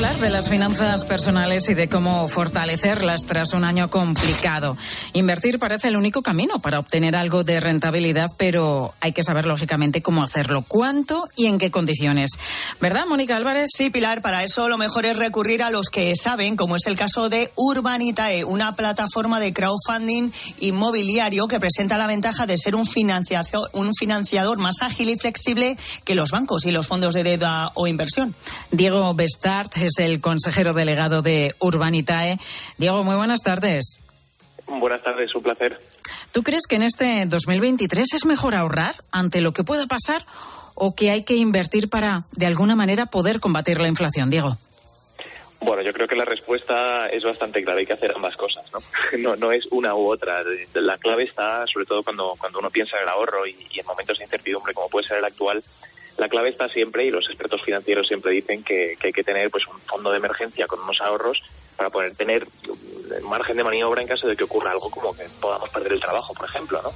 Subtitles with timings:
[0.00, 4.78] De las finanzas personales y de cómo fortalecerlas tras un año complicado.
[5.12, 10.00] Invertir parece el único camino para obtener algo de rentabilidad, pero hay que saber lógicamente
[10.00, 12.30] cómo hacerlo, cuánto y en qué condiciones.
[12.80, 13.68] ¿Verdad, Mónica Álvarez?
[13.76, 16.96] Sí, Pilar, para eso lo mejor es recurrir a los que saben, como es el
[16.96, 20.30] caso de Urbanitae, una plataforma de crowdfunding
[20.60, 22.88] inmobiliario que presenta la ventaja de ser un,
[23.74, 27.86] un financiador más ágil y flexible que los bancos y los fondos de deuda o
[27.86, 28.34] inversión.
[28.70, 32.38] Diego Bestart es el el consejero delegado de Urbanitae.
[32.78, 34.00] Diego, muy buenas tardes.
[34.66, 35.80] Buenas tardes, un placer.
[36.32, 40.24] ¿Tú crees que en este 2023 es mejor ahorrar ante lo que pueda pasar
[40.74, 44.56] o que hay que invertir para, de alguna manera, poder combatir la inflación, Diego?
[45.60, 47.80] Bueno, yo creo que la respuesta es bastante clara.
[47.80, 48.80] Hay que hacer ambas cosas, ¿no?
[49.18, 50.42] No, no es una u otra.
[50.74, 53.86] La clave está, sobre todo cuando, cuando uno piensa en el ahorro y, y en
[53.86, 55.62] momentos de incertidumbre como puede ser el actual,
[56.20, 57.99] la clave está siempre, y los expertos financieros
[58.30, 61.42] dicen que, hay que tener pues un fondo de emergencia con unos ahorros
[61.76, 62.46] para poder tener
[63.22, 66.34] margen de maniobra en caso de que ocurra algo como que podamos perder el trabajo,
[66.34, 66.90] por ejemplo, ¿no?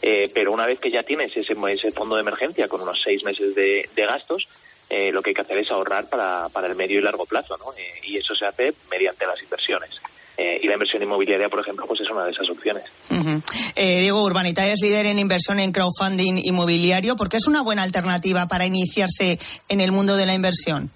[0.00, 3.24] Eh, pero una vez que ya tienes ese, ese fondo de emergencia con unos seis
[3.24, 4.46] meses de, gastos,
[4.88, 7.56] eh, lo que hay que hacer es ahorrar para, para el medio y largo plazo,
[7.58, 7.72] ¿no?
[7.76, 9.90] Eh, y eso se hace mediante las inversiones.
[10.40, 12.84] Eh, y la inversión inmobiliaria, por ejemplo, pues es una de esas opciones.
[13.74, 17.16] Eh, Diego Urbanita es líder en inversión en crowdfunding inmobiliario.
[17.16, 20.92] porque es una buena alternativa para iniciarse en el mundo de la inversión?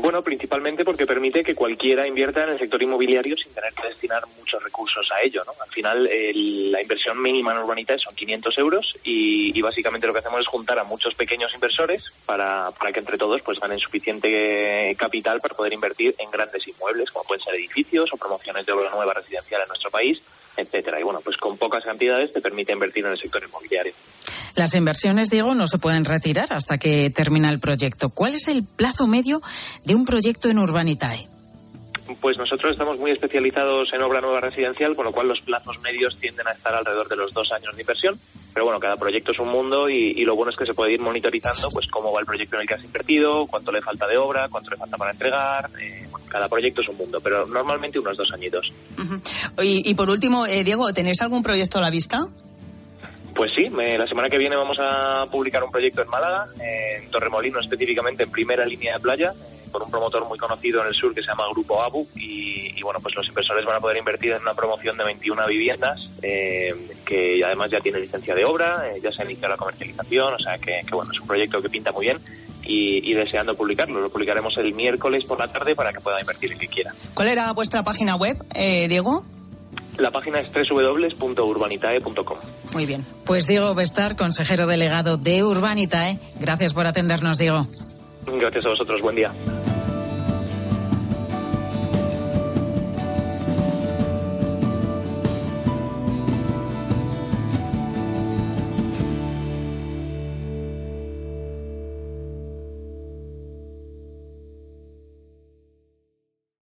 [0.00, 4.22] Bueno, principalmente porque permite que cualquiera invierta en el sector inmobiliario sin tener que destinar
[4.38, 5.42] muchos recursos a ello.
[5.44, 5.52] ¿no?
[5.60, 6.08] Al final,
[6.70, 10.78] la inversión mínima en Urbanita son 500 euros y, básicamente lo que hacemos es juntar
[10.78, 15.72] a muchos pequeños inversores para, para que entre todos pues ganen suficiente capital para poder
[15.72, 19.68] invertir en grandes inmuebles, como pueden ser edificios o promociones de obra nueva residencial en
[19.68, 20.22] nuestro país
[20.56, 20.98] etcétera.
[21.00, 23.92] Y bueno, pues con pocas cantidades te permite invertir en el sector inmobiliario.
[24.58, 28.08] Las inversiones, Diego, no se pueden retirar hasta que termina el proyecto.
[28.08, 29.40] ¿Cuál es el plazo medio
[29.84, 31.28] de un proyecto en Urbanitae?
[32.20, 36.18] Pues nosotros estamos muy especializados en obra nueva residencial, con lo cual los plazos medios
[36.18, 38.18] tienden a estar alrededor de los dos años de inversión.
[38.52, 41.00] Pero bueno, cada proyecto es un mundo y, lo bueno es que se puede ir
[41.00, 44.16] monitorizando pues cómo va el proyecto en el que has invertido, cuánto le falta de
[44.16, 45.70] obra, cuánto le falta para entregar.
[45.80, 48.66] Eh, cada proyecto es un mundo, pero normalmente unos dos añitos.
[49.62, 52.26] y, por último, eh, Diego, ¿tenéis algún proyecto a la vista?
[53.38, 57.60] Pues sí, la semana que viene vamos a publicar un proyecto en Málaga, en Torremolino
[57.60, 59.32] específicamente en primera línea de playa,
[59.70, 62.98] por un promotor muy conocido en el sur que se llama Grupo ABU y, bueno,
[63.00, 66.74] pues los inversores van a poder invertir en una promoción de 21 viviendas eh,
[67.06, 70.38] que además ya tiene licencia de obra, eh, ya se ha iniciado la comercialización, o
[70.40, 72.18] sea que, bueno, es un proyecto que pinta muy bien
[72.64, 74.00] y, deseando publicarlo.
[74.00, 76.92] Lo publicaremos el miércoles por la tarde para que pueda invertir el que quiera.
[77.14, 79.22] ¿Cuál era vuestra página web, eh, Diego?
[79.96, 82.38] La página es www.urbanitae.com.
[82.74, 83.04] Muy bien.
[83.24, 86.18] Pues Diego Bestar, consejero delegado de Urbanitae.
[86.40, 87.66] Gracias por atendernos, Diego.
[88.26, 89.00] Gracias a vosotros.
[89.00, 89.32] Buen día.